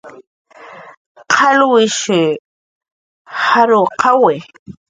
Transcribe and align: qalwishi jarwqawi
qalwishi 1.33 2.21
jarwqawi 3.43 4.35